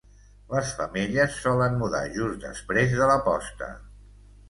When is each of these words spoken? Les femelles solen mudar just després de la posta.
Les 0.53 0.71
femelles 0.79 1.37
solen 1.45 1.79
mudar 1.83 2.03
just 2.17 2.43
després 2.49 2.99
de 3.03 3.15
la 3.15 3.23
posta. 3.31 3.73